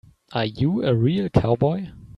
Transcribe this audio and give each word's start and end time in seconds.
Are 0.33 0.45
you 0.45 0.83
a 0.83 0.95
real 0.95 1.29
cowboy? 1.29 1.89